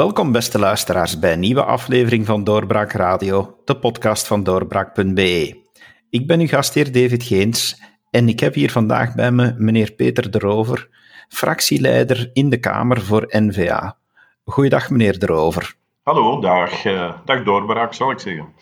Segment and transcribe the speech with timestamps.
[0.00, 5.62] Welkom, beste luisteraars, bij een nieuwe aflevering van Doorbraak Radio, de podcast van doorbraak.be.
[6.10, 10.30] Ik ben uw gastheer David Geens en ik heb hier vandaag bij me meneer Peter
[10.30, 10.88] de Rover,
[11.28, 13.98] fractieleider in de Kamer voor NVA.
[14.44, 15.74] Goeiedag, meneer de Rover.
[16.02, 18.54] Hallo, dag, uh, dag Doorbraak, zal ik zeggen.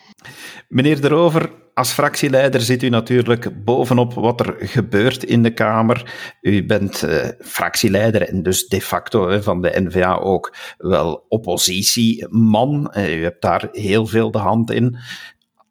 [0.69, 6.15] Meneer de Rover, als fractieleider zit u natuurlijk bovenop wat er gebeurt in de Kamer.
[6.41, 12.93] U bent uh, fractieleider en dus de facto van de NVA ook wel oppositieman.
[12.97, 14.99] Uh, u hebt daar heel veel de hand in.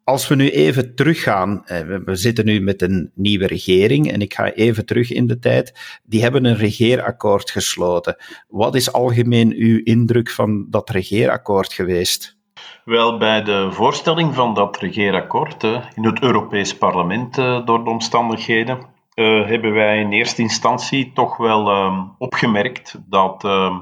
[0.04, 4.34] Als we nu even teruggaan, uh, we zitten nu met een nieuwe regering en ik
[4.34, 5.72] ga even terug in de tijd.
[6.04, 8.16] Die hebben een regeerakkoord gesloten.
[8.48, 12.37] Wat is algemeen uw indruk van dat regeerakkoord geweest?
[12.84, 15.62] Wel, bij de voorstelling van dat regeerakkoord
[15.94, 18.78] in het Europees Parlement eh, door de omstandigheden,
[19.14, 23.78] eh, hebben wij in eerste instantie toch wel ehm, opgemerkt dat, ehm,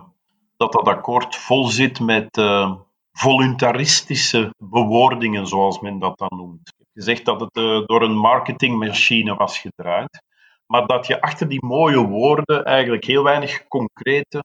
[0.57, 2.73] dat dat akkoord vol zit met uh,
[3.13, 6.75] voluntaristische bewoordingen, zoals men dat dan noemt.
[6.95, 7.55] Gezegd dat het
[7.87, 10.23] door een marketingmachine was gedraaid,
[10.67, 14.45] maar dat je achter die mooie woorden eigenlijk heel weinig concrete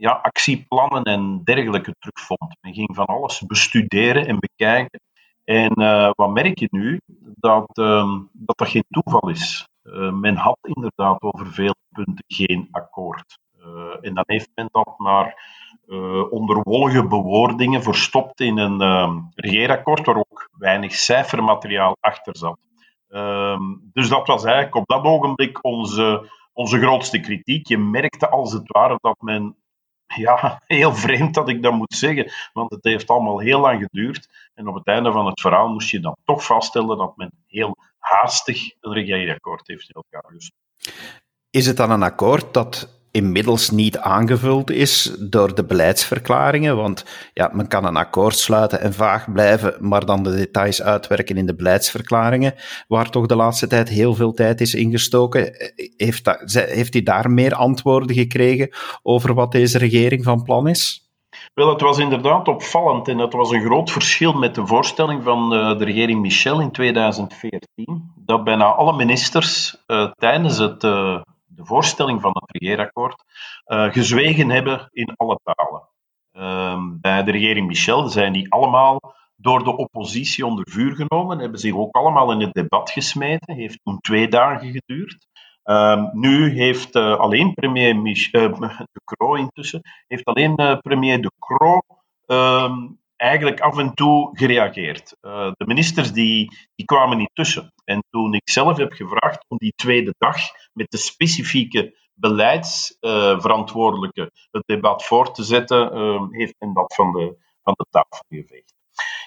[0.00, 2.56] ja, actieplannen en dergelijke terugvond.
[2.60, 5.00] Men ging van alles bestuderen en bekijken.
[5.44, 7.00] En uh, wat merk je nu?
[7.34, 9.68] Dat, uh, dat dat geen toeval is.
[9.84, 13.38] Uh, men had inderdaad over veel punten geen akkoord.
[13.58, 13.66] Uh,
[14.00, 15.58] en dan heeft men dat maar
[16.30, 22.58] onder wollige bewoordingen verstopt in een ehm, regeerakkoord waar ook weinig cijfermateriaal achter zat.
[23.08, 23.62] Ehm,
[23.92, 27.68] dus dat was eigenlijk op dat ogenblik onze, onze grootste kritiek.
[27.68, 29.56] Je merkte als het ware dat men
[30.16, 34.28] ja, heel vreemd dat ik dat moet zeggen, want het heeft allemaal heel lang geduurd.
[34.54, 37.76] En op het einde van het verhaal moest je dan toch vaststellen dat men heel
[37.98, 40.30] haastig een regeerakkoord heeft in elkaar.
[41.50, 46.76] Is het dan een akkoord dat inmiddels niet aangevuld is door de beleidsverklaringen.
[46.76, 51.36] Want ja, men kan een akkoord sluiten en vaag blijven, maar dan de details uitwerken
[51.36, 52.54] in de beleidsverklaringen,
[52.88, 55.72] waar toch de laatste tijd heel veel tijd is ingestoken.
[55.96, 58.70] Heeft, dat, heeft hij daar meer antwoorden gekregen
[59.02, 61.08] over wat deze regering van plan is?
[61.54, 65.54] Wel, het was inderdaad opvallend en dat was een groot verschil met de voorstelling van
[65.54, 71.20] uh, de regering Michel in 2014, dat bijna alle ministers uh, tijdens het uh,
[71.60, 73.24] de voorstelling van het regeerakkoord,
[73.66, 75.88] uh, gezwegen hebben in alle talen.
[76.32, 81.60] Uh, bij de regering Michel zijn die allemaal door de oppositie onder vuur genomen, hebben
[81.60, 85.28] zich ook allemaal in het debat gesmeten, heeft toen twee dagen geduurd.
[85.64, 91.80] Uh, nu heeft uh, alleen premier Mich De Croo intussen, heeft alleen premier De Croo
[92.26, 92.86] ehm,
[93.20, 95.16] eigenlijk af en toe gereageerd.
[95.20, 97.72] Uh, de ministers die, die kwamen niet tussen.
[97.84, 100.36] En toen ik zelf heb gevraagd om die tweede dag
[100.72, 107.12] met de specifieke beleidsverantwoordelijke uh, het debat voor te zetten, uh, heeft men dat van
[107.12, 108.74] de, van de tafel geveegd.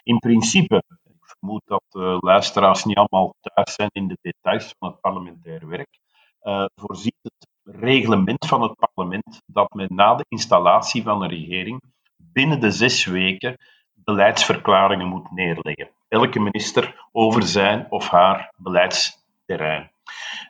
[0.03, 4.89] In principe, ik vermoed dat de luisteraars niet allemaal thuis zijn in de details van
[4.89, 5.99] het parlementair werk,
[6.41, 11.81] uh, voorziet het reglement van het parlement dat men na de installatie van een regering
[12.17, 13.57] binnen de zes weken
[14.03, 15.89] beleidsverklaringen moet neerleggen.
[16.07, 19.91] Elke minister over zijn of haar beleidsterrein.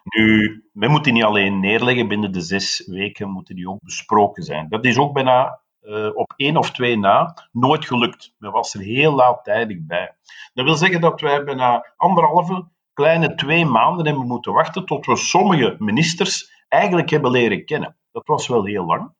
[0.03, 4.43] Nu, men moet die niet alleen neerleggen, binnen de zes weken moeten die ook besproken
[4.43, 4.69] zijn.
[4.69, 8.33] Dat is ook bijna uh, op één of twee na nooit gelukt.
[8.37, 10.15] Men was er heel laat-tijdig bij.
[10.53, 15.15] Dat wil zeggen dat wij bijna anderhalve, kleine twee maanden hebben moeten wachten tot we
[15.15, 17.95] sommige ministers eigenlijk hebben leren kennen.
[18.11, 19.13] Dat was wel heel lang.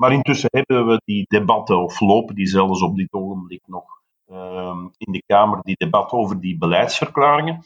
[0.00, 3.84] Maar intussen hebben we die debatten, of lopen die zelfs op dit ogenblik nog
[4.30, 7.64] uh, in de Kamer, die debat over die beleidsverklaringen.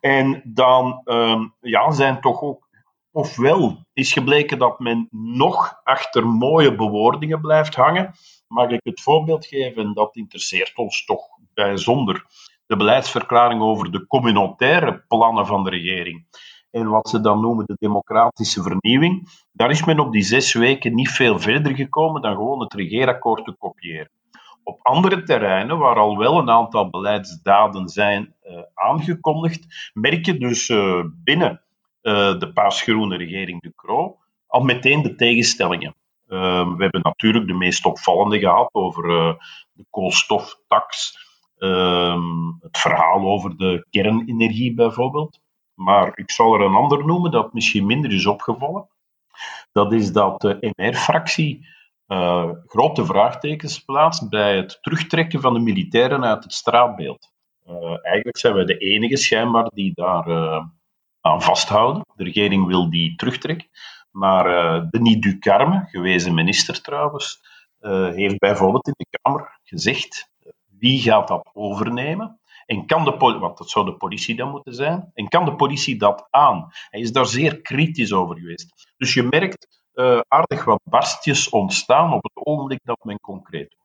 [0.00, 2.68] En dan uh, ja, zijn toch ook,
[3.12, 8.14] ofwel is gebleken dat men nog achter mooie bewoordingen blijft hangen.
[8.48, 12.26] Mag ik het voorbeeld geven, dat interesseert ons toch bijzonder.
[12.66, 16.26] De beleidsverklaring over de communautaire plannen van de regering
[16.74, 20.94] en wat ze dan noemen de democratische vernieuwing, daar is men op die zes weken
[20.94, 24.10] niet veel verder gekomen dan gewoon het regeerakkoord te kopiëren.
[24.62, 30.68] Op andere terreinen, waar al wel een aantal beleidsdaden zijn uh, aangekondigd, merk je dus
[30.68, 31.62] uh, binnen
[32.02, 35.94] uh, de paasgroene regering De Croo al meteen de tegenstellingen.
[36.26, 39.02] we hebben natuurlijk de meest opvallende gehad over
[39.72, 41.18] de koolstoftax,
[41.58, 42.22] ehm,
[42.60, 45.42] het verhaal over de kernenergie bijvoorbeeld.
[45.74, 48.88] Maar ik zal er een ander noemen dat misschien minder is opgevallen.
[49.72, 51.66] Dat is dat de MR-fractie
[52.08, 57.32] uh, grote vraagtekens plaatst bij het terugtrekken van de militairen uit het straatbeeld.
[57.66, 60.64] Uh, eigenlijk zijn wij de enige schijnbaar die daar uh,
[61.20, 62.02] aan vasthouden.
[62.14, 63.68] De regering wil die terugtrekken.
[64.10, 67.40] Maar Denis Ducarme, gewezen minister trouwens,
[68.14, 70.30] heeft bijvoorbeeld in de Kamer gezegd
[70.78, 72.40] wie gaat dat overnemen.
[72.66, 75.54] En kan de politie, want dat zou de politie dan moeten zijn, en kan de
[75.54, 76.72] politie dat aan?
[76.90, 78.92] Hij is daar zeer kritisch over geweest.
[78.96, 83.84] Dus je merkt uh, aardig wat barstjes ontstaan op het ogenblik dat men concreet wordt.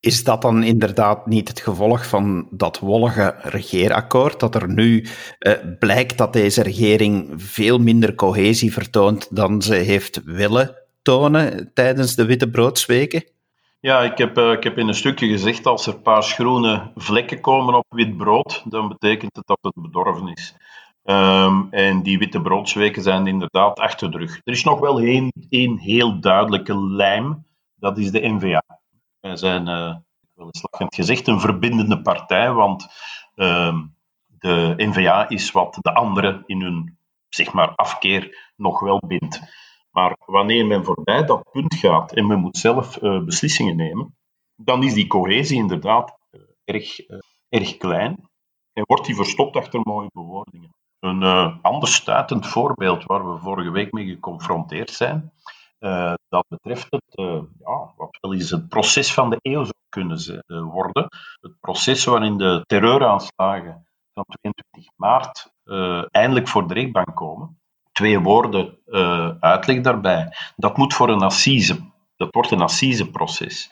[0.00, 4.40] Is dat dan inderdaad niet het gevolg van dat wollige regeerakkoord?
[4.40, 5.06] Dat er nu
[5.38, 12.14] uh, blijkt dat deze regering veel minder cohesie vertoont dan ze heeft willen tonen tijdens
[12.14, 13.24] de Witte Broodsweken?
[13.80, 17.74] Ja, ik heb, uh, ik heb in een stukje gezegd, als er paarsgroene vlekken komen
[17.74, 20.56] op wit brood, dan betekent het dat het bedorven is.
[21.04, 24.40] Um, en die witte broodsweken zijn inderdaad achter de rug.
[24.44, 27.44] Er is nog wel één, één heel duidelijke lijm,
[27.74, 28.62] dat is de NVA.
[29.20, 29.94] Wij zijn, uh,
[30.34, 32.86] wel eens lachend gezegd, een verbindende partij, want
[33.34, 33.94] um,
[34.26, 36.98] de NVA is wat de anderen in hun
[37.28, 39.40] zeg maar, afkeer nog wel bindt.
[40.00, 44.16] Maar wanneer men voorbij dat punt gaat en men moet zelf uh, beslissingen nemen,
[44.56, 47.18] dan is die cohesie inderdaad uh, erg, uh,
[47.48, 48.28] erg klein
[48.72, 50.74] en wordt die verstopt achter mooie bewoordingen.
[50.98, 51.22] Een
[51.62, 55.32] ander stuitend voorbeeld waar we vorige week mee geconfronteerd zijn,
[56.28, 57.04] dat betreft het,
[57.58, 61.06] ja, wat wel eens het proces van de eeuw zou kunnen worden.
[61.40, 65.52] Het proces waarin de terreuraanslagen van 22 maart
[66.10, 67.59] eindelijk voor de rechtbank komen
[68.00, 70.32] twee woorden uh, uitleg daarbij.
[70.56, 71.78] Dat moet voor een assise.
[72.16, 73.70] Dat wordt een assiseproces.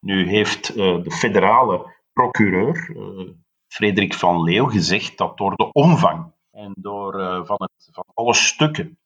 [0.00, 3.28] Nu heeft uh, de federale procureur, uh,
[3.68, 7.12] Frederik van Leeuw, gezegd dat door de omvang en door
[7.46, 8.98] van, het, van alle stukken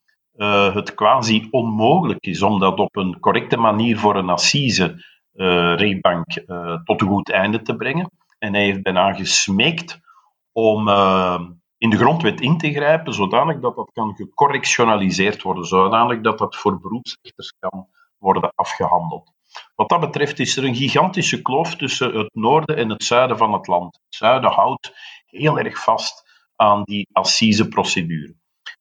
[0.72, 5.04] het quasi onmogelijk is om dat op een correcte manier voor een assise
[5.76, 6.26] rechtbank
[6.84, 8.10] tot een goed einde te brengen.
[8.38, 10.00] En hij heeft bijna gesmeekt
[10.52, 10.88] om
[11.84, 16.56] in de grondwet in te grijpen, zodanig dat dat kan gecorrectionaliseerd worden, zodanig dat dat
[16.56, 17.88] voor beroepsrechters kan
[18.18, 19.32] worden afgehandeld.
[19.74, 23.52] Wat dat betreft is er een gigantische kloof tussen het noorden en het zuiden van
[23.52, 23.94] het land.
[23.94, 24.92] Het zuiden houdt
[25.26, 26.24] heel erg vast
[26.56, 28.34] aan die assiseprocedure.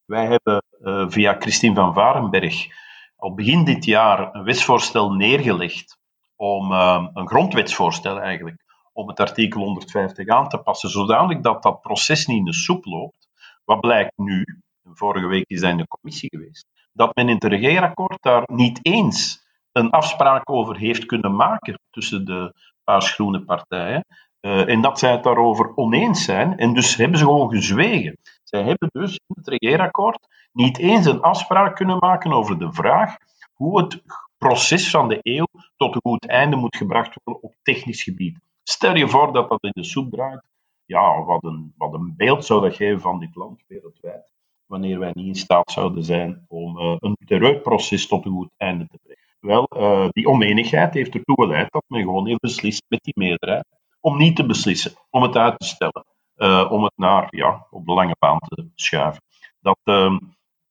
[0.06, 2.68] Wij hebben uh, via Christine van Varenberg
[3.16, 5.98] al begin dit jaar een wetsvoorstel neergelegd
[6.36, 8.63] om uh, een grondwetsvoorstel eigenlijk
[8.94, 12.86] om het artikel 150 aan te passen, zodanig dat dat proces niet in de soep
[12.86, 13.28] loopt.
[13.66, 14.46] Wat blijkt nu,
[14.94, 18.80] vorige week is dat in de commissie geweest, dat men in het regeerakkoord daar niet
[18.82, 22.54] eens een afspraak over heeft kunnen maken tussen de
[22.84, 24.06] paars-groene partijen.
[24.42, 26.58] Uh, en dat zij het daarover oneens zijn.
[26.58, 28.18] En dus hebben ze gewoon gezwegen.
[28.44, 33.16] Zij hebben dus in het regeerakkoord niet eens een afspraak kunnen maken over de vraag
[33.54, 34.04] hoe het
[34.38, 35.48] proces van de eeuw
[35.78, 38.38] tot een goed einde moet gebracht worden op technisch gebied.
[38.64, 40.44] Stel je voor dat dat in de soep draait.
[40.86, 44.32] Ja, wat een, wat een beeld zou dat geven van dit land wereldwijd.
[44.66, 48.88] Wanneer wij niet in staat zouden zijn om uh, een terreurproces tot een goed einde
[48.88, 49.22] te brengen.
[49.40, 53.66] Wel, uh, die oneenigheid heeft ertoe geleid dat men gewoon heeft beslist met die meerderheid
[54.04, 56.06] om niet te beslissen, om het uit te stellen,
[56.36, 59.22] uh, om het naar, ja, op de lange baan te schuiven.
[59.60, 60.18] Dat, uh,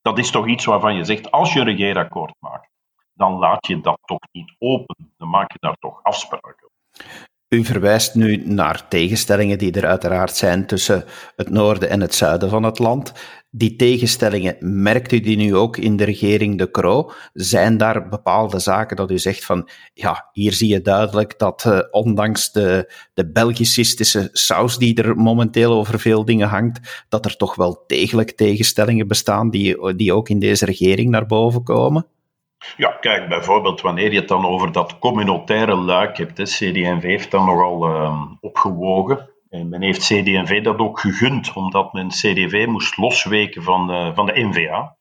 [0.01, 2.69] dat is toch iets waarvan je zegt, als je een regeerakkoord maakt,
[3.13, 5.13] dan laat je dat toch niet open.
[5.17, 6.69] Dan maak je daar toch afspraken.
[7.53, 11.03] U verwijst nu naar tegenstellingen die er uiteraard zijn tussen
[11.35, 13.11] het noorden en het zuiden van het land.
[13.49, 17.11] Die tegenstellingen, merkt u die nu ook in de regering De Croo?
[17.33, 21.79] Zijn daar bepaalde zaken dat u zegt van, ja, hier zie je duidelijk dat uh,
[21.91, 27.55] ondanks de, de Belgicistische saus die er momenteel over veel dingen hangt, dat er toch
[27.55, 32.07] wel degelijk tegenstellingen bestaan die, die ook in deze regering naar boven komen?
[32.77, 36.37] Ja, kijk, bijvoorbeeld wanneer je het dan over dat communautaire luik hebt.
[36.37, 39.29] Hè, CD&V heeft dat nogal uh, opgewogen.
[39.49, 44.25] En men heeft CD&V dat ook gegund, omdat men CDV moest losweken van de, van
[44.25, 44.95] de NVA.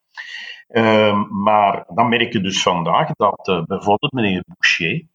[0.69, 5.07] Uh, maar dan merk je dus vandaag dat uh, bijvoorbeeld meneer Boucher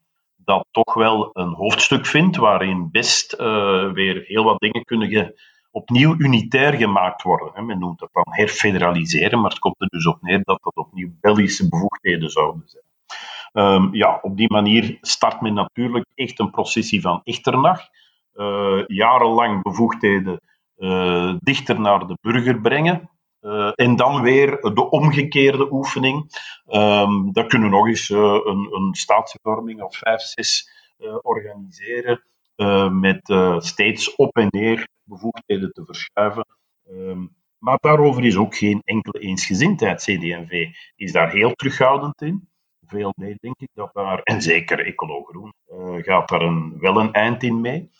[0.47, 5.41] dat toch wel een hoofdstuk vindt waarin best uh, weer heel wat dingen kunnen ge
[5.77, 7.65] opnieuw unitair gemaakt worden.
[7.65, 11.10] Men noemt dat dan herfederaliseren, maar het komt er dus op neer dat dat opnieuw
[11.22, 12.84] Belgische bevoegdheden zouden zijn.
[13.53, 17.81] Um, ja, op die manier start men natuurlijk echt een processie van Echternach.
[18.36, 20.39] Uh, jarenlang bevoegdheden
[20.77, 23.10] uh, dichter naar de burger brengen.
[23.41, 26.31] Uh, en dan weer de omgekeerde oefening.
[26.67, 30.69] Um, dat kunnen we nog eens een, een staatsvervorming of vijf, zes
[31.22, 32.24] organiseren.
[32.91, 33.19] Met
[33.57, 36.45] steeds op en neer bevoegdheden te verschuiven.
[36.89, 40.01] Um, maar daarover is ook geen enkele eensgezindheid.
[40.01, 42.49] CD&V is daar heel terughoudend in.
[42.85, 46.99] Veel mee, denk ik, dat daar, en zeker Ecolo Groen, uh, gaat daar een, wel
[46.99, 47.91] een eind in mee.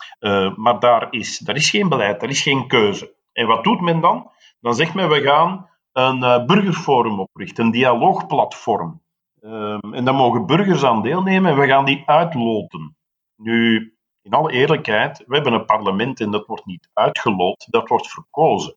[0.55, 3.15] Maar daar is, daar is geen beleid, daar is geen keuze.
[3.31, 4.31] En wat doet men dan?
[4.59, 9.01] Dan zegt men, we gaan een burgerforum oprichten, een dialoogplatform.
[9.41, 12.97] Ehm, en daar mogen burgers aan deelnemen en we gaan die uitloten.
[13.35, 13.96] Nu,
[14.27, 18.75] in alle eerlijkheid, we hebben een parlement en dat wordt niet uitgeloot, dat wordt verkozen.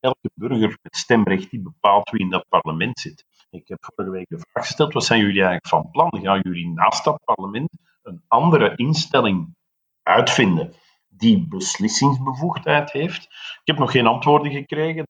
[0.00, 3.24] Elke burger met stemrecht die bepaalt wie in dat parlement zit.
[3.50, 6.20] Ik heb vorige week de vraag gesteld, wat zijn jullie eigenlijk van plan?
[6.22, 7.70] Gaan jullie naast dat parlement
[8.02, 9.54] een andere instelling
[10.02, 10.74] uitvinden
[11.20, 13.22] die beslissingsbevoegdheid heeft?
[13.60, 15.06] Ik heb nog geen antwoorden gekregen,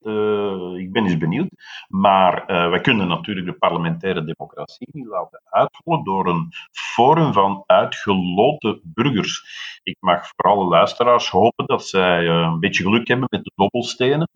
[0.78, 1.48] ik ben eens benieuwd.
[1.88, 7.62] Maar uh, wij kunnen natuurlijk de parlementaire democratie niet laten uithollen door een forum van
[7.66, 9.44] uitgeloten burgers.
[9.82, 13.52] Ik mag voor alle luisteraars hopen dat zij uh, een beetje geluk hebben met de
[13.54, 14.28] dobbelstenen.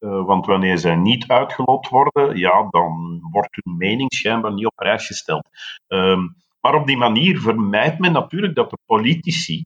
[0.00, 4.74] Uh, want wanneer zij niet uitgelot worden, ja, dan wordt hun mening schijnbaar niet op
[4.74, 5.48] prijs gesteld.
[5.88, 9.64] Um, maar op die manier vermijdt men natuurlijk dat de politici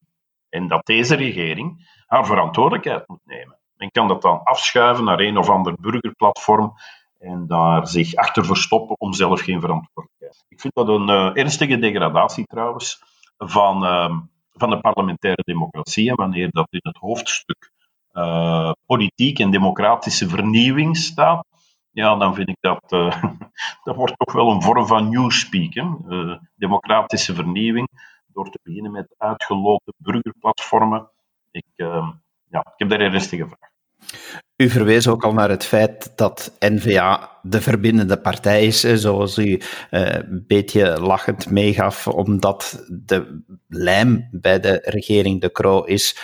[0.56, 3.58] en dat deze regering haar verantwoordelijkheid moet nemen.
[3.76, 6.72] Men kan dat dan afschuiven naar een of ander burgerplatform
[7.18, 10.44] en daar zich achter verstoppen om zelf geen verantwoordelijkheid.
[10.48, 13.02] Ik vind dat een uh, ernstige degradatie trouwens
[13.38, 14.18] van, uh,
[14.52, 16.10] van de parlementaire democratie.
[16.10, 17.72] En wanneer dat in het hoofdstuk
[18.12, 21.46] uh, politiek en democratische vernieuwing staat,
[21.90, 23.22] ja, dan vind ik dat, uh,
[23.84, 25.74] dat wordt toch wel een vorm van newspeak.
[25.74, 25.84] Hè?
[26.54, 27.88] Democratische vernieuwing,
[28.36, 31.10] door te beginnen met uitgelopen burgerplatformen.
[31.50, 32.08] Ik, uh,
[32.48, 33.70] ja, ik heb daar een rustige vraag.
[34.56, 39.60] U verwees ook al naar het feit dat N-VA de verbindende partij is, zoals u
[39.90, 46.18] een beetje lachend meegaf, omdat de lijm bij de regering De Croo is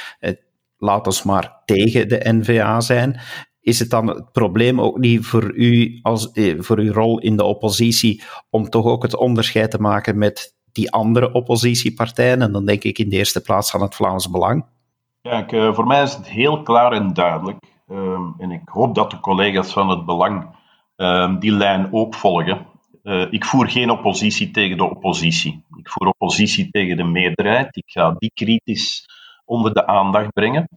[0.77, 3.21] laat ons maar tegen de N-VA zijn
[3.63, 7.37] is het dan het probleem ook niet voor u, als, eh, voor uw rol in
[7.37, 12.43] de oppositie, om toch ook het onderscheid te maken met die andere oppositiepartijen?
[12.43, 14.65] En dan denk ik in de eerste plaats aan het Vlaams Belang.
[15.23, 17.59] Kijk, uh, voor mij is het heel klaar en duidelijk.
[17.89, 20.57] Uh, en ik hoop dat de collega's van het Belang
[20.97, 22.67] uh, die lijn ook volgen.
[23.03, 25.65] Uh, ik voer geen oppositie tegen de oppositie.
[25.77, 27.77] Ik voer oppositie tegen de meerderheid.
[27.77, 29.07] Ik ga die kritisch
[29.45, 30.69] onder de aandacht brengen.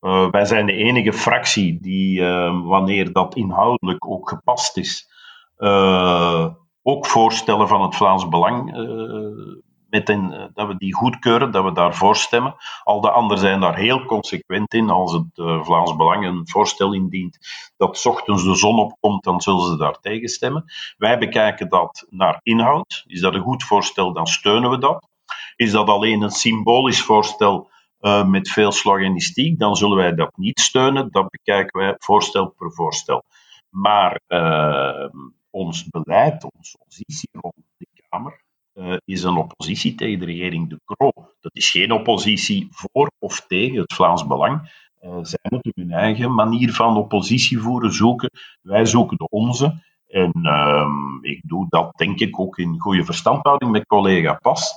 [0.00, 5.08] Uh, wij zijn de enige fractie die, uh, wanneer dat inhoudelijk ook gepast is,
[6.88, 8.72] ook voorstellen van het Vlaams Belang,
[9.90, 12.54] met een, dat we die goedkeuren, dat we daarvoor stemmen.
[12.82, 14.90] Al de anderen zijn daar heel consequent in.
[14.90, 17.38] Als het Vlaams Belang een voorstel indient
[17.76, 20.64] dat ochtends de zon opkomt, dan zullen ze daar tegen stemmen.
[20.96, 23.04] Wij bekijken dat naar inhoud.
[23.06, 25.08] Is dat een goed voorstel, dan steunen we dat.
[25.56, 27.70] Is dat alleen een symbolisch voorstel?
[28.26, 31.08] met veel sloganistiek, dan zullen wij dat niet steunen.
[31.10, 33.22] Dat bekijken wij voorstel per voorstel.
[33.68, 34.20] Maar
[35.50, 38.42] ons beleid, onze positie rond de Kamer,
[38.74, 41.12] uh, is een oppositie tegen de regering De Croo.
[41.40, 44.86] Dat is geen oppositie voor of tegen het Vlaams Belang.
[45.22, 48.30] zij moeten hun eigen manier van oppositie voeren, zoeken.
[48.62, 49.82] Wij zoeken de onze.
[50.08, 54.74] En ehm, ik doe dat denk ik ook in goede verstandhouding met collega Pas,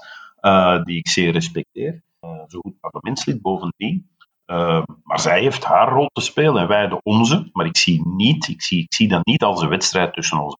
[0.84, 2.02] die ik zeer respecteer.
[2.22, 4.10] Eh, zo goed parlementslid bovendien.
[4.52, 7.50] Uh, maar zij heeft haar rol te spelen en wij de onze.
[7.54, 10.58] Maar ik zie, niet, ik zie, ik zie dat niet als een wedstrijd tussen ons.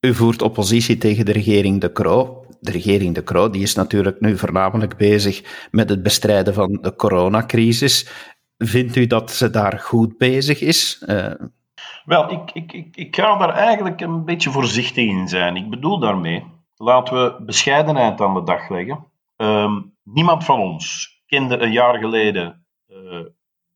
[0.00, 2.44] U voert oppositie tegen de regering De Croo.
[2.60, 6.96] De regering De Croo die is natuurlijk nu voornamelijk bezig met het bestrijden van de
[6.96, 8.10] coronacrisis.
[8.56, 11.04] Vindt u dat ze daar goed bezig is?
[11.06, 11.32] Uh...
[12.04, 15.56] Wel, ik, ik, ik, ik ga daar eigenlijk een beetje voorzichtig in zijn.
[15.56, 16.44] Ik bedoel daarmee,
[16.76, 19.06] laten we bescheidenheid aan de dag leggen.
[19.36, 23.20] Um, niemand van ons kende een jaar geleden uh,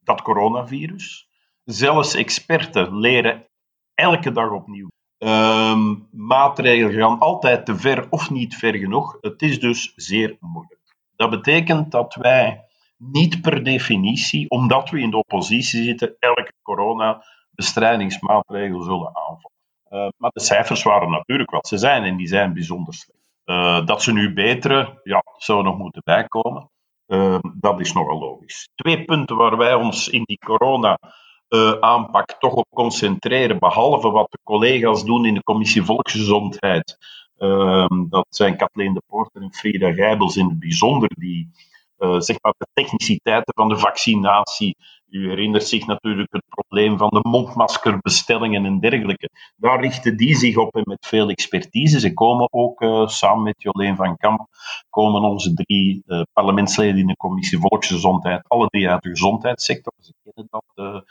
[0.01, 1.29] dat coronavirus.
[1.65, 3.47] Zelfs experten leren
[3.95, 4.89] elke dag opnieuw.
[5.19, 9.17] Um, maatregelen gaan altijd te ver of niet ver genoeg.
[9.21, 10.81] Het is dus zeer moeilijk.
[11.17, 12.65] Dat betekent dat wij
[12.97, 19.51] niet per definitie, omdat we in de oppositie zitten, elke coronabestrijdingsmaatregel zullen aanvallen.
[19.91, 23.31] Uh, maar de cijfers waren natuurlijk wat ze zijn en die zijn bijzonder slecht.
[23.45, 26.71] Uh, dat ze nu beteren, ja, zou nog moeten bijkomen.
[27.13, 28.69] Uh, dat is nogal logisch.
[28.75, 34.39] Twee punten waar wij ons in die corona-aanpak uh, toch op concentreren, behalve wat de
[34.43, 36.99] collega's doen in de Commissie Volksgezondheid.
[37.39, 41.51] Ehm, dat zijn Kathleen de Poorter en Frida Gijbels in het bijzonder, die
[41.99, 44.77] uh, zeg maar de techniciteiten van de vaccinatie.
[45.13, 49.29] U herinnert zich natuurlijk het probleem van de mondmaskerbestellingen en dergelijke.
[49.57, 52.01] Daar richten die zich op en met veel expertise.
[52.01, 54.47] Ze komen ook uh, samen met Jolien van Kamp,
[54.91, 59.93] komen onze drie uh, parlementsleden in de commissie Volksgezondheid, alle drie uit de gezondheidssector.
[59.99, 61.05] Ze kennen dat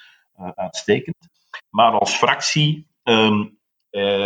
[0.55, 1.15] uitstekend.
[1.69, 3.57] Maar als fractie um,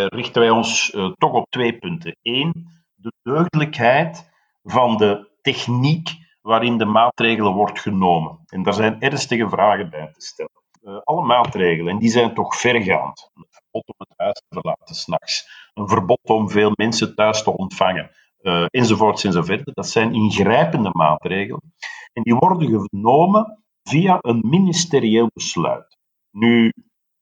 [0.06, 2.18] richten wij ons toch op twee punten.
[2.22, 4.32] Eén, de deugdelijkheid
[4.64, 8.40] van de techniek waarin de maatregelen wordt genomen.
[8.46, 10.64] En daar zijn ernstige vragen bij te stellen.
[10.82, 13.30] Uh, alle maatregelen, en die zijn toch vergaand.
[13.34, 15.70] Het verbod om het huis te verlaten s'nachts.
[15.74, 18.12] een verbod om veel mensen thuis te ontvangen,
[18.42, 19.76] uh, enzovoorts enzovoort.
[19.76, 21.74] Dat zijn ingrijpende maatregelen.
[22.14, 25.98] En die worden genomen via een ministerieel besluit.
[26.32, 26.74] Nu,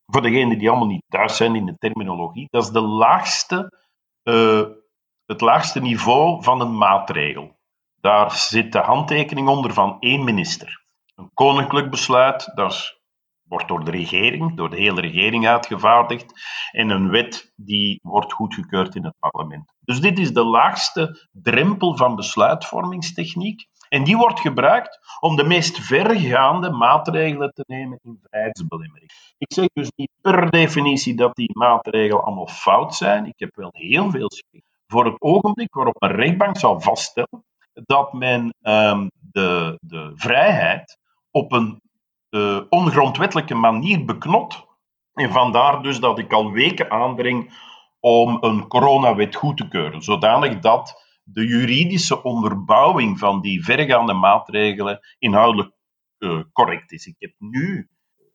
[0.06, 3.80] voor degenen die allemaal niet thuis zijn in de terminologie, dat is de laagste,
[4.24, 4.66] uh,
[5.26, 7.53] het laagste niveau van een maatregel.
[8.04, 10.86] Daar zit de handtekening onder van één minister.
[11.16, 13.02] Een koninklijk besluit, dat
[13.44, 16.34] wordt door de regering, door de hele regering uitgevaardigd.
[16.72, 19.74] En een wet die wordt goedgekeurd in het parlement.
[19.80, 23.66] Dus dit is de laagste drempel van besluitvormingstechniek.
[23.90, 29.12] En die wordt gebruikt om de meest vergaande maatregelen te nemen in vrijheidsbelemmering.
[29.38, 33.26] Ik zeg dus niet per definitie dat die maatregelen allemaal fout zijn.
[33.26, 38.14] Ik heb wel heel veel schrik voor het ogenblik waarop een rechtbank zal vaststellen dat
[38.14, 40.98] men um, de, de vrijheid
[41.32, 41.82] op een
[42.30, 44.66] uh, ongrondwettelijke manier beknot.
[45.14, 47.54] En vandaar dus dat ik al weken aandring
[48.00, 55.00] om een coronawet goed te keuren, zodanig dat de juridische onderbouwing van die vergaande maatregelen
[55.20, 55.72] inhoudelijk
[56.20, 57.06] uh, correct is.
[57.06, 57.90] Ik heb nu,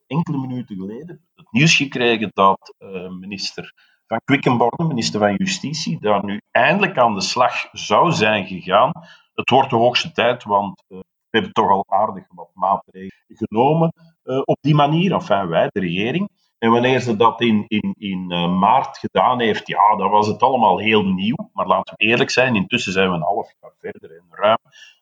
[0.07, 3.73] enkele minuten geleden, het nieuws gekregen dat uh, minister
[4.07, 8.91] van Quickenborne, minister van Justitie, daar nu eindelijk aan de slag zou zijn gegaan.
[9.39, 13.93] Het wordt de hoogste tijd, want uh, we hebben toch al aardig wat maatregelen genomen
[14.23, 16.29] uh, op die manier, enfin wij, de regering.
[16.57, 20.41] En wanneer ze dat in, in, in uh, maart gedaan heeft, ja, dan was het
[20.41, 21.49] allemaal heel nieuw.
[21.53, 24.57] Maar laten we eerlijk zijn, intussen zijn we een half jaar verder en ruim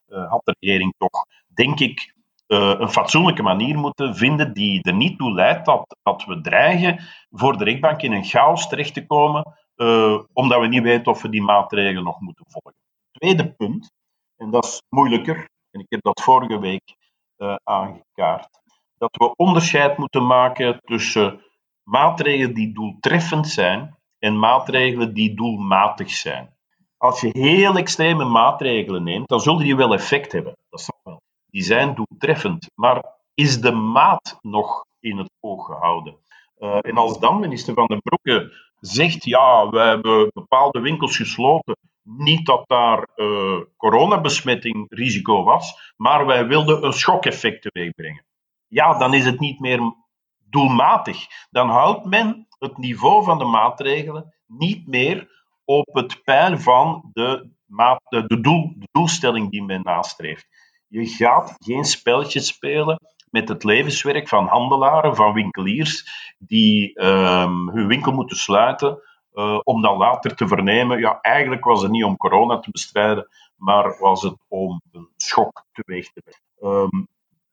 [0.07, 2.15] uh, had de regering toch, denk ik,
[2.47, 6.99] een fatsoenlijke manier moeten vinden die er niet toe leidt dat, dat we dreigen
[7.31, 9.57] voor de rechtbank in een chaos terecht te komen,
[10.33, 12.79] omdat we niet weten of we die maatregelen nog moeten volgen.
[13.11, 13.91] Tweede punt,
[14.37, 16.95] en dat is moeilijker, en ik heb dat vorige week
[17.37, 18.47] uh, aangekaart,
[18.97, 21.41] dat we onderscheid moeten maken tussen
[21.83, 26.55] maatregelen die doeltreffend zijn en maatregelen die doelmatig zijn.
[26.97, 30.57] Als je heel extreme maatregelen neemt, dan zullen die wel effect hebben.
[30.69, 31.21] Dat zal wel.
[31.45, 32.71] Die zijn doeltreffend.
[32.75, 36.17] Maar is de maat nog in het oog gehouden?
[36.57, 41.77] Uh, en als dan minister Van den Broeke zegt, ja, we hebben bepaalde winkels gesloten,
[42.07, 48.25] niet dat daar uh, coronabesmetting risico was, maar wij wilden een schokeffect teweegbrengen.
[48.67, 49.93] Ja, dan is het niet meer
[50.49, 51.25] doelmatig.
[51.49, 57.49] Dan houdt men het niveau van de maatregelen niet meer op het pijl van de,
[57.65, 60.47] maat, de, doel, de doelstelling die men nastreeft.
[60.87, 66.05] Je gaat geen spelletjes spelen met het levenswerk van handelaren, van winkeliers,
[66.37, 69.01] die um, hun winkel moeten sluiten
[69.37, 73.27] uh, om dan later te vernemen, ja, eigenlijk was het niet om corona te bestrijden,
[73.55, 76.81] maar was het om een schok teweeg te brengen.
[76.83, 77.07] Um,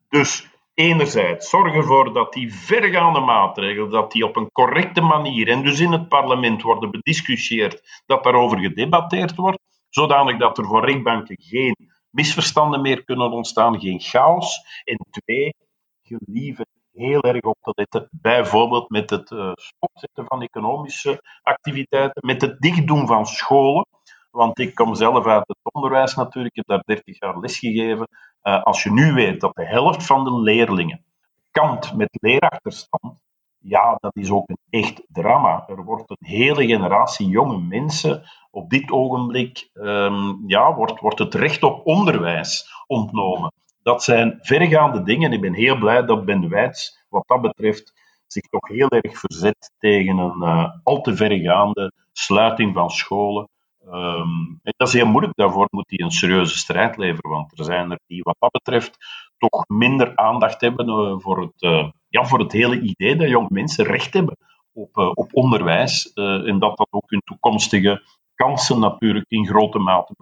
[0.08, 5.62] dus enerzijds zorg ervoor dat die vergaande maatregelen, dat die op een correcte manier en
[5.62, 11.36] dus in het parlement worden bediscussieerd, dat daarover gedebatteerd wordt, zodanig dat er voor rechtbanken
[11.38, 11.76] geen
[12.10, 14.60] misverstanden meer kunnen ontstaan, geen chaos.
[14.84, 15.54] En twee,
[16.02, 22.40] gelieve heel erg op te letten, bijvoorbeeld met het uh, stopzetten van economische activiteiten, met
[22.40, 23.86] het dichtdoen van scholen.
[24.30, 28.08] Want ik kom zelf uit het onderwijs natuurlijk, ik heb daar 30 jaar lesgegeven.
[28.42, 31.04] Uh, als je nu weet dat de helft van de leerlingen
[31.50, 33.18] kampt met leerachterstand,
[33.58, 35.64] ja, dat is ook een echt drama.
[35.68, 41.34] Er wordt een hele generatie jonge mensen op dit ogenblik, um, ja, wordt, wordt het
[41.34, 43.52] recht op onderwijs ontnomen.
[43.84, 45.32] Dat zijn vergaande dingen.
[45.32, 47.92] Ik ben heel blij dat Ben Wijts, wat dat betreft,
[48.26, 53.48] zich toch heel erg verzet tegen een uh, al te vergaande sluiting van scholen.
[53.86, 57.64] Um, en dat is heel moeilijk, daarvoor moet hij een serieuze strijd leveren, want er
[57.64, 58.96] zijn er die wat dat betreft
[59.38, 63.48] toch minder aandacht hebben uh, voor, het, uh, ja, voor het hele idee dat jonge
[63.50, 64.36] mensen recht hebben
[64.72, 68.02] op, op onderwijs en dat dat ook hun toekomstige
[68.34, 70.14] kansen natuurlijk in grote mate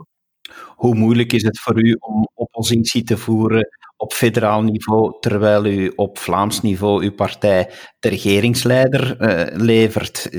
[0.77, 5.93] hoe moeilijk is het voor u om oppositie te voeren op federaal niveau, terwijl u
[5.97, 10.31] op Vlaams niveau uw partij de regeringsleider uh, levert?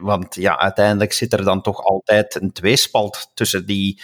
[0.00, 4.02] Want ja, uiteindelijk zit er dan toch altijd een tweespalt tussen die,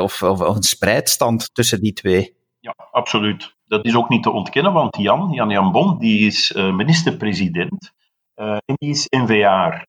[0.00, 2.36] of, of een spreidstand tussen die twee.
[2.60, 3.54] Ja, absoluut.
[3.66, 7.92] Dat is ook niet te ontkennen, want Jan, Jan Jan Bon, die is minister-president
[8.40, 9.84] uh, en die is NVA.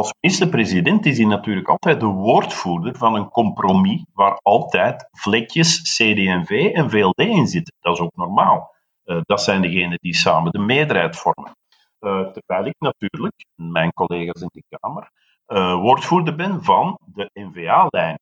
[0.00, 6.70] Als minister-president is hij natuurlijk altijd de woordvoerder van een compromis waar altijd vlekjes CD&V
[6.74, 7.74] en VLD in zitten.
[7.80, 8.74] Dat is ook normaal.
[9.04, 11.56] Uh, dat zijn degenen die samen de meerderheid vormen.
[12.00, 15.10] Uh, terwijl ik natuurlijk, mijn collega's in de Kamer,
[15.46, 18.18] uh, woordvoerder ben van de N-VA-lijn.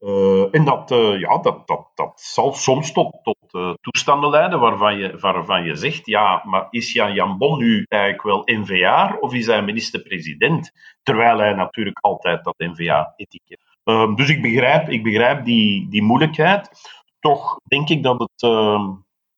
[0.00, 4.60] Uh, en dat, uh, ja, dat, dat, dat zal soms tot, tot uh, toestanden leiden
[4.60, 9.34] waarvan je, waarvan je zegt, ja, maar is Jan Jambon nu eigenlijk wel NVA of
[9.34, 10.72] is hij minister-president?
[11.02, 13.60] Terwijl hij natuurlijk altijd dat NVA-etiket.
[13.84, 16.70] Ehm, dus ik begrijp, ik begrijp die, die moeilijkheid.
[17.18, 18.90] Toch denk ik dat het, ehm,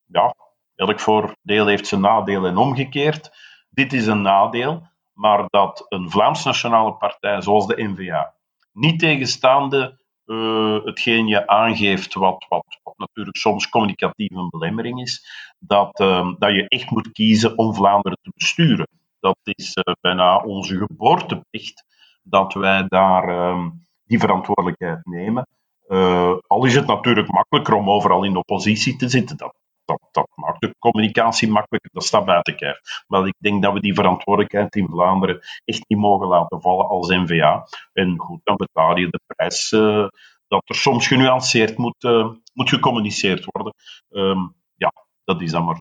[0.07, 0.35] ja,
[0.75, 3.31] elk voordeel heeft zijn nadeel en omgekeerd.
[3.71, 8.35] Dit is een nadeel, maar dat een Vlaams Nationale Partij zoals de NVA,
[8.73, 15.27] niet tegenstaande uh, hetgeen je aangeeft, wat, wat, wat, natuurlijk soms communicatief een belemmering is,
[15.59, 18.89] dat, uh, dat je echt moet kiezen om Vlaanderen te besturen.
[19.21, 21.85] Dat is uh, bijna onze geboorteplicht,
[22.23, 23.71] dat wij daar ehm,
[24.05, 25.47] die verantwoordelijkheid nemen.
[25.89, 29.55] Uh, al is het natuurlijk makkelijker om overal in oppositie te zitten, dat,
[29.85, 30.29] dat,
[30.63, 32.81] de communicatie makkelijker, dat staat buiten kijf.
[33.07, 37.09] Maar ik denk dat we die verantwoordelijkheid in Vlaanderen echt niet mogen laten vallen als
[37.09, 37.67] NVA.
[37.93, 40.07] En goed, dan betaal je de prijs uh,
[40.49, 43.75] dat er soms genuanceerd moet, uh, moet gecommuniceerd worden.
[44.11, 44.93] Um, ja,
[45.25, 45.81] dat is dan maar.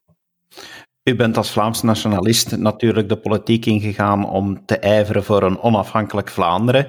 [1.03, 6.29] U bent als Vlaams nationalist natuurlijk de politiek ingegaan om te ijveren voor een onafhankelijk
[6.29, 6.87] Vlaanderen.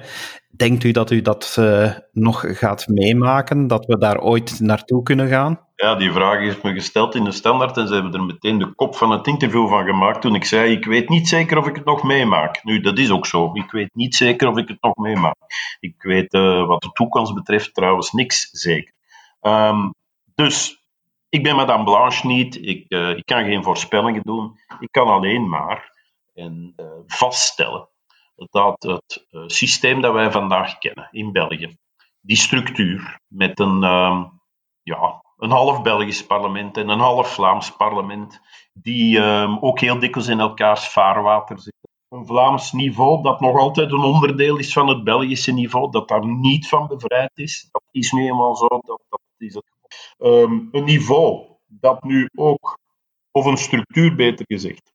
[0.55, 5.27] Denkt u dat u dat uh, nog gaat meemaken, dat we daar ooit naartoe kunnen
[5.27, 5.59] gaan?
[5.75, 8.73] Ja, die vraag is me gesteld in de standaard en ze hebben er meteen de
[8.75, 11.75] kop van het interview van gemaakt toen ik zei, ik weet niet zeker of ik
[11.75, 12.63] het nog meemaak.
[12.63, 13.51] Nu, dat is ook zo.
[13.53, 15.35] Ik weet niet zeker of ik het nog meemaak.
[15.79, 18.93] Ik weet uh, wat de toekomst betreft trouwens niks zeker.
[19.41, 19.93] Um,
[20.35, 20.85] dus,
[21.29, 24.59] ik ben Madame Blanche niet, ik, uh, ik kan geen voorspellingen doen.
[24.79, 25.91] Ik kan alleen maar
[26.33, 26.73] en,
[27.07, 27.87] vaststellen
[28.35, 31.75] dat het systeem dat wij vandaag kennen in België,
[32.21, 34.41] die structuur met een, um,
[34.81, 38.41] ja, een half Belgisch parlement en een half Vlaams parlement,
[38.73, 41.89] die um, ook heel dikwijls in elkaars vaarwater zitten.
[42.09, 46.25] Een Vlaams niveau dat nog altijd een onderdeel is van het Belgische niveau, dat daar
[46.25, 47.67] niet van bevrijd is.
[47.71, 49.61] Dat is nu eenmaal zo, dat, dat is.
[50.17, 52.77] Um, een niveau dat nu ook,
[53.31, 54.92] of een structuur beter gezegd,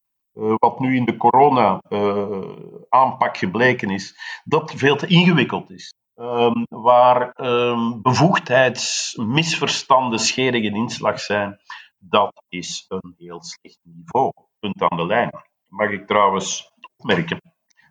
[0.59, 5.95] wat nu in de corona-aanpak uh, gebleken is, dat veel te ingewikkeld is.
[6.15, 11.59] Um, waar um, bevoegdheidsmisverstanden schering en inslag zijn,
[11.99, 14.33] dat is een heel slecht niveau.
[14.59, 15.31] Punt aan de lijn.
[15.67, 17.41] Mag ik trouwens opmerken,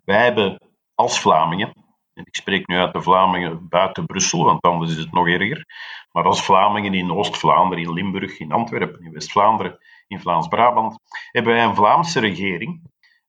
[0.05, 0.61] wij hebben
[0.95, 1.73] als Vlamingen,
[2.13, 5.65] en ik spreek nu uit de Vlamingen buiten Brussel, want anders is het nog erger,
[6.11, 9.77] maar als Vlamingen in Oost-Vlaanderen, in Limburg, in Antwerpen, in West-Vlaanderen,
[10.07, 10.99] in Vlaams-Brabant,
[11.31, 12.81] hebben wij een Vlaamse regering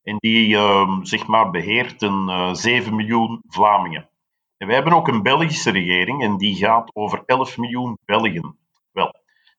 [0.03, 4.09] en die um, zeg maar beheert een uh, 7 miljoen Vlamingen.
[4.57, 8.57] En wij hebben ook een Belgische regering en die gaat over 11 miljoen Belgen.
[8.91, 9.13] Wel,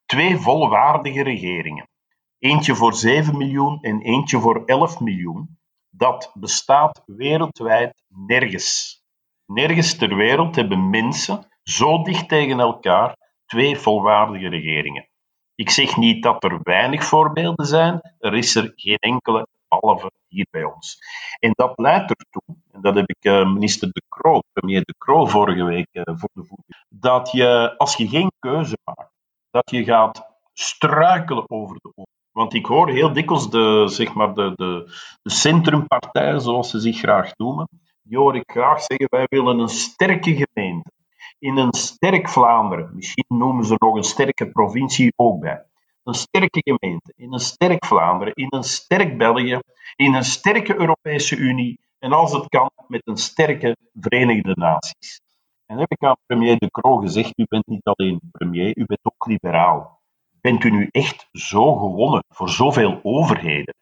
[0.06, 1.88] twee volwaardige regeringen.
[2.38, 5.58] Eentje voor 7 miljoen en eentje voor 11 miljoen.
[5.90, 9.02] Dat bestaat wereldwijd nergens.
[9.46, 15.09] Nergens ter wereld hebben mensen zo dicht tegen elkaar twee volwaardige regeringen.
[15.60, 20.46] Ik zeg niet dat er weinig voorbeelden zijn, er is er geen enkele behalve hier
[20.50, 20.98] bij ons.
[21.38, 25.26] En dat leidt ertoe, en dat heb ik uh, minister De Croo, premier De Croo
[25.26, 29.12] vorige week uh, voor de voet, dat je, als je geen keuze maakt,
[29.50, 32.12] dat je gaat struikelen over de ogen.
[32.30, 34.92] Want ik hoor heel dikwijls de, zeg maar de, de,
[35.22, 37.68] de centrumpartijen, zoals ze zich graag noemen,
[38.02, 40.90] die hoor ik graag zeggen, wij willen een sterke gemeente.
[41.40, 45.64] In een sterk Vlaanderen, misschien noemen ze nog een sterke provincie ook bij
[46.04, 49.58] een sterke gemeente, in een sterk Vlaanderen, in een sterk België,
[49.96, 55.20] in een sterke Europese Unie en als het kan met een sterke Verenigde Naties.
[55.66, 59.00] En heb ik aan premier De Croo gezegd, u bent niet alleen premier, u bent
[59.02, 60.00] ook liberaal.
[60.40, 63.74] Bent u nu echt zo gewonnen voor zoveel overheden?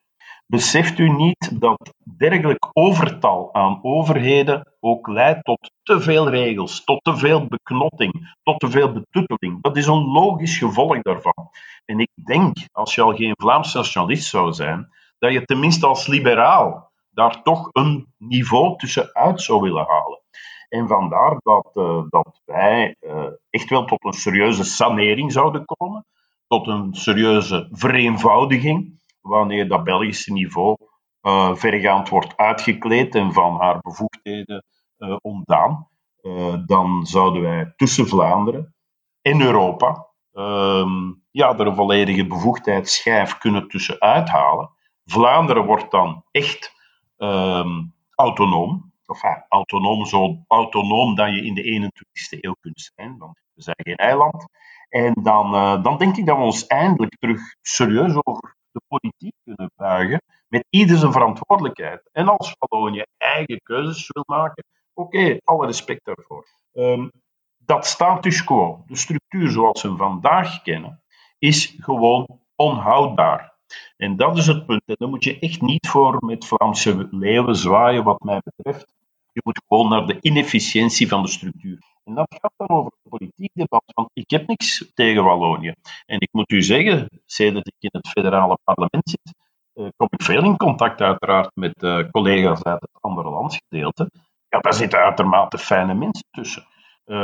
[0.51, 7.05] Beseft u niet dat dergelijk overtal aan overheden ook leidt tot te veel regels, tot
[7.05, 9.63] te veel beknotting, tot te veel betutteling?
[9.63, 11.51] Dat is een logisch gevolg daarvan.
[11.85, 16.07] En ik denk, als je al geen Vlaams nationalist zou zijn, dat je tenminste als
[16.07, 20.21] liberaal daar toch een niveau tussenuit zou willen halen.
[20.69, 26.07] En vandaar dat, uh, dat wij uh, echt wel tot een serieuze sanering zouden komen,
[26.47, 28.98] tot een serieuze vereenvoudiging
[29.29, 30.77] wanneer dat Belgische niveau
[31.23, 34.65] uh, vergaand wordt uitgekleed en van haar bevoegdheden
[34.99, 35.89] uh, ontdaan,
[36.23, 38.75] uh, dan zouden wij tussen Vlaanderen
[39.23, 44.71] en Europa um, ja, er een volledige bevoegdheidsschijf kunnen tussen uithalen.
[45.05, 46.73] Vlaanderen wordt dan echt
[47.17, 48.93] um, autonoom.
[49.07, 53.63] Of ja, autonoom, zo autonoom dat je in de 21ste eeuw kunt zijn, want we
[53.63, 54.45] zijn geen eiland.
[54.89, 58.58] En dan, dan denk ik dat we ons eindelijk terug serieus over
[58.89, 62.09] politiek kunnen buigen met ieder zijn verantwoordelijkheid.
[62.13, 64.65] En als Wallonië eigen keuzes wil maken,
[64.95, 66.47] oké, alle respect daarvoor.
[66.73, 67.11] Um,
[67.59, 71.03] dat status quo, de structuur zoals we hem vandaag kennen,
[71.39, 73.57] is gewoon onhoudbaar.
[73.97, 74.83] En dat is het punt.
[74.85, 78.95] En dan moet je echt niet voor met Vlaamse leeuwen zwaaien, wat mij betreft.
[79.33, 81.79] Je moet gewoon naar de inefficiëntie van de structuur.
[82.09, 85.75] En dat gaat dan over het politiek debat, want ik heb niks tegen Wallonië.
[86.07, 89.35] En ik moet u zeggen, sinds ik in het federale parlement zit,
[89.75, 94.11] uh, kom ik veel in contact uiteraard met uh, collega's uit het andere landsgedeelte.
[94.49, 96.63] Ja, daar zitten uitermate fijne mensen tussen.
[97.07, 97.17] Uh,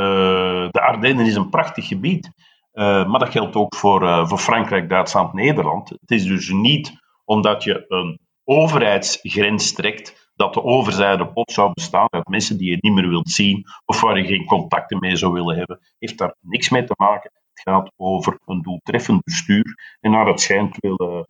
[0.71, 2.29] de Ardennen is een prachtig gebied.
[2.73, 5.89] Maar dat geldt ook voor, voor Frankrijk, Duitsland, Nederland.
[5.89, 6.91] Het is dus niet
[7.25, 12.77] omdat je een overheidsgrens trekt dat de overzijde pot zou bestaan uit mensen die je
[12.79, 15.79] niet meer wilt zien of waar je geen contacten mee zou willen hebben.
[15.99, 17.31] Heeft daar niks mee te maken.
[17.53, 19.97] Het gaat over een doeltreffend bestuur.
[19.99, 21.23] En naar het schijnt wil uh,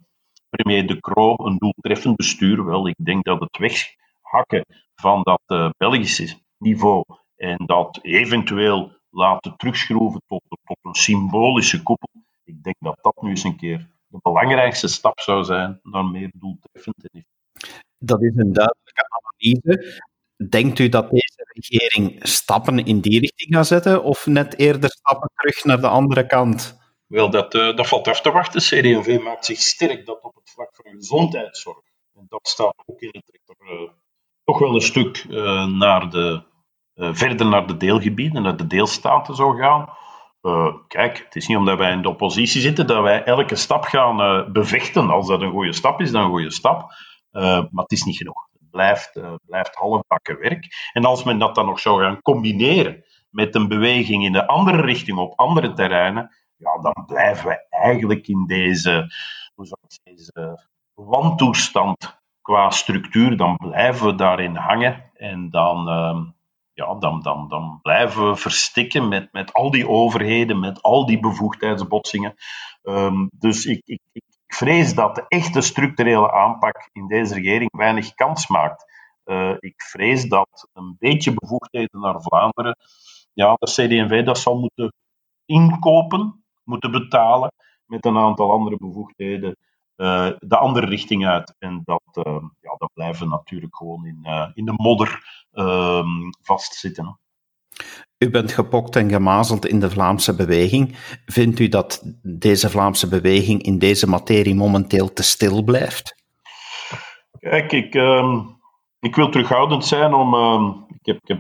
[0.50, 2.66] premier De Croo een doeltreffend bestuur.
[2.66, 4.66] Wel, ik denk dat het weghakken
[4.96, 7.04] van dat Belgische niveau
[7.36, 12.10] en dat eventueel laten terugschroeven tot, tot een symbolische koepel.
[12.44, 16.32] Ik denk dat dat nu eens een keer de belangrijkste stap zou zijn naar meer
[16.34, 16.96] doeltreffend.
[17.98, 18.54] Dat is een
[19.04, 20.04] analyse.
[20.50, 25.32] Denkt u dat deze regering stappen in die richting gaat zetten, of net eerder stappen
[25.36, 26.78] terug naar de andere kant?
[27.08, 28.62] Wel, dat, uh, dat valt af te wachten.
[28.62, 31.84] CD&V maakt zich sterk dat op het vlak van gezondheidszorg.
[32.14, 33.90] En dat staat ook in het uh,
[34.44, 36.44] toch wel een stuk uh, naar de
[36.96, 39.90] verder naar de deelgebieden, naar de deelstaten zou gaan.
[40.88, 44.52] Kijk, het is niet omdat wij in de oppositie zitten dat wij elke stap gaan
[44.52, 45.10] bevechten.
[45.10, 46.92] Als dat een goede stap is, dan een goede stap.
[47.32, 48.48] maar het is niet genoeg.
[48.76, 50.68] Blijft, blijft halfbakken werk.
[50.94, 54.82] En als men dat dan nog zou gaan combineren met een beweging in de andere
[54.82, 59.14] richting op andere terreinen, ja, dan blijven we eigenlijk in deze,
[59.56, 63.38] hoe zou ik zeggen, wantoestand qua structuur.
[63.38, 66.24] Dan blijven we daarin hangen en dan ehm,
[66.74, 71.20] ja, dan, dan, dan blijven we verstikken met, met al die overheden, met al die
[71.20, 72.36] bevoegdheidsbotsingen.
[72.84, 78.48] Um, dus ik, ik vrees dat de echte structurele aanpak in deze regering weinig kans
[78.48, 78.94] maakt.
[79.26, 82.78] Uh, ik vrees dat een beetje bevoegdheden naar Vlaanderen,
[83.34, 84.94] ja, de CD&V dat zal moeten
[85.46, 87.52] inkopen, moeten betalen
[87.86, 89.58] met een aantal andere bevoegdheden
[89.98, 91.56] uh, de andere richting uit.
[91.58, 97.20] En dat, uh, ja, dat blijven natuurlijk gewoon in, in de modder ehm, vastzitten.
[98.26, 100.96] U bent gepokt en gemazeld in de Vlaamse beweging.
[101.26, 106.16] Vindt u dat deze Vlaamse beweging in deze materie momenteel te stil blijft?
[107.40, 108.40] Kijk, ik, ehm,
[109.00, 110.34] ik wil terughoudend zijn om.
[110.34, 111.40] Ehm, ik, heb, ik heb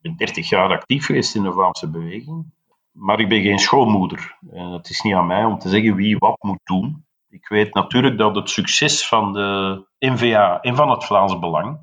[0.00, 2.44] ben 30 jaar actief geweest in de Vlaamse beweging.
[2.92, 4.36] Maar ik ben geen schoonmoeder.
[4.50, 7.04] En het is niet aan mij om te zeggen wie wat moet doen.
[7.28, 11.78] Ik weet natuurlijk dat het succes van de NVA en van het Vlaams Belang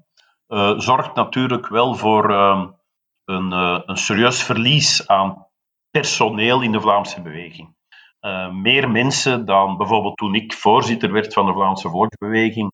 [0.47, 2.63] uh, zorgt natuurlijk wel voor uh,
[3.27, 5.47] een, uh, een, serieus verlies aan
[5.91, 7.75] personeel in de Vlaamse beweging.
[8.51, 12.71] meer mensen dan bijvoorbeeld toen ik voorzitter werd van de Vlaamse Volksbeweging.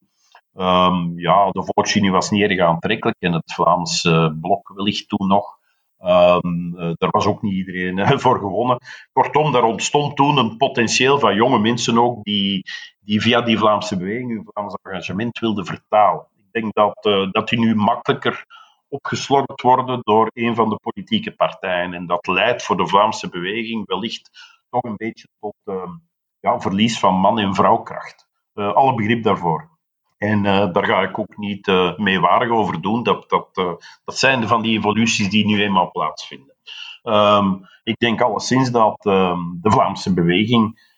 [0.55, 4.01] Um, ja, de Volksunie was niet erg aantrekkelijk en het Vlaams
[4.41, 5.57] blok wellicht toen nog.
[5.99, 8.77] Um, daar was ook niet iedereen voor gewonnen.
[9.11, 12.63] Kortom, daar ontstond toen een potentieel van jonge mensen ook die,
[12.99, 16.27] die via die Vlaamse beweging hun Vlaams engagement wilden vertalen.
[16.37, 18.45] Ik denk dat, dat die nu makkelijker
[18.93, 21.93] opgeslorpt worden door een van de politieke partijen.
[21.93, 24.29] En dat leidt voor de Vlaamse beweging wellicht
[24.69, 25.91] toch een beetje tot ehm,
[26.39, 28.27] ja, verlies van man- en vrouwkracht.
[28.53, 29.71] alle begrip daarvoor.
[30.17, 33.03] En uh, daar ga ik ook niet uh, meewarig over doen.
[33.03, 33.55] Dat, dat,
[34.03, 36.55] dat zijn van die evoluties die nu eenmaal plaatsvinden.
[37.03, 40.91] Um, ik denk alleszins dat um, de Vlaamse beweging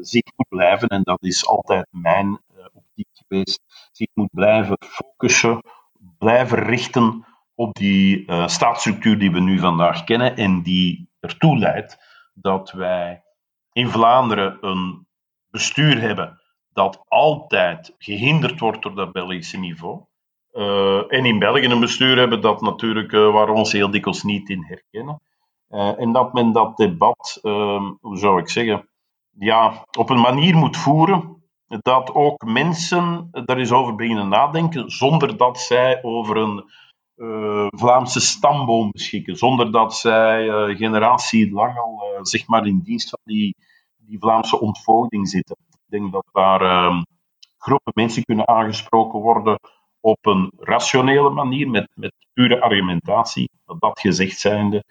[0.00, 2.40] zich moet blijven, en dat is altijd mijn
[2.72, 3.60] optiek geweest,
[3.92, 5.60] zich moet blijven focussen,
[6.18, 11.98] blijven richten op die staatsstructuur die we nu vandaag kennen en die ertoe leidt
[12.34, 13.22] dat wij
[13.72, 15.06] in Vlaanderen een
[15.50, 16.40] bestuur hebben
[16.72, 20.04] dat altijd gehinderd wordt door dat Belgische niveau.
[20.52, 24.22] Uh, en in België een bestuur hebben dat natuurlijk, uh, waar we ons heel dikwijls
[24.22, 25.20] niet in herkennen.
[25.70, 28.88] Uh, en dat men dat debat, ehm, hoe zou ik zeggen,
[29.38, 31.37] ja, op een manier moet voeren
[31.68, 36.64] dat ook mensen daar eens over beginnen nadenken, zonder dat zij over een
[37.70, 43.56] Vlaamse stamboom beschikken, zonder dat zij generatielang al zeg maar in dienst van die,
[43.96, 45.56] die Vlaamse ontvoogding zitten.
[45.70, 47.02] Ik denk dat daar uh,
[47.58, 49.58] groepen mensen kunnen aangesproken worden
[50.00, 53.50] op een rationele manier, met, met pure argumentatie.
[53.78, 54.84] Dat gezegd zijnde,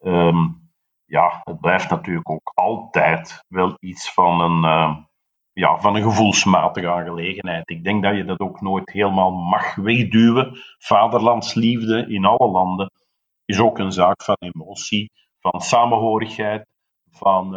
[0.00, 0.70] um,
[1.04, 4.96] ja, het blijft natuurlijk ook altijd wel iets van een, uh,
[5.60, 7.70] ja, van een gevoelsmatige aangelegenheid.
[7.70, 10.58] Ik denk dat je dat ook nooit helemaal mag wegduwen.
[10.78, 12.92] Vaderlandsliefde in alle landen
[13.44, 16.66] is ook een zaak van emotie, van samenhorigheid,
[17.10, 17.54] van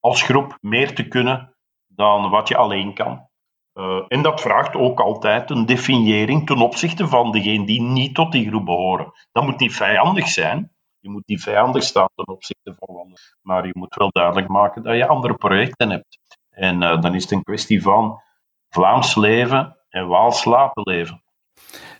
[0.00, 1.54] als groep meer te kunnen
[1.86, 3.30] dan wat je alleen kan.
[3.74, 8.32] Uh, en dat vraagt ook altijd een definiëring ten opzichte van degene die niet tot
[8.32, 9.12] die groep behoren.
[9.32, 10.72] Dat moet niet vijandig zijn.
[10.98, 13.18] Je moet niet vijandig staan ten opzichte van anderen.
[13.42, 16.18] Maar je moet wel duidelijk maken dat je andere projecten hebt.
[16.52, 18.20] En uh, dan is het een kwestie van
[18.68, 21.22] Vlaams leven en Waals laten leven.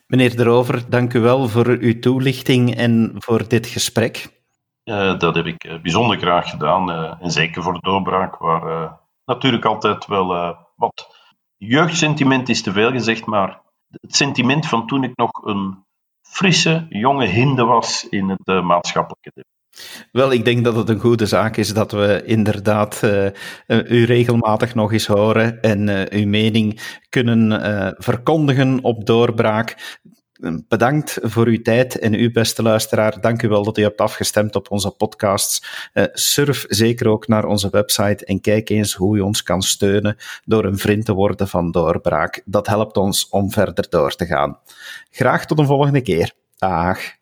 [0.06, 4.42] Meneer De Rover, dank u wel voor uw toelichting en voor dit gesprek.
[4.84, 6.90] Uh, dat heb ik bijzonder graag gedaan.
[7.20, 11.16] en zeker voor de doorbraak, waar natuurlijk altijd wel wat
[11.56, 13.60] jeugdsentiment is te veel gezegd, maar
[14.00, 15.84] het sentiment van toen ik nog een
[16.22, 19.44] frisse, jonge hinde was in het maatschappelijke.
[20.12, 23.26] Wel, ik denk dat het een goede zaak is dat we inderdaad uh,
[23.66, 30.00] u regelmatig nog eens horen en uh, uw mening kunnen verkondigen op doorbraak.
[30.68, 33.20] Bedankt voor uw tijd en uw beste luisteraar.
[33.20, 35.88] Dank u wel dat u hebt afgestemd op onze podcasts.
[36.12, 40.64] Surf zeker ook naar onze website en kijk eens hoe u ons kan steunen door
[40.64, 42.42] een vriend te worden van Doorbraak.
[42.44, 44.58] Dat helpt ons om verder door te gaan.
[45.10, 46.32] Graag tot een volgende keer.
[46.56, 47.21] Dag.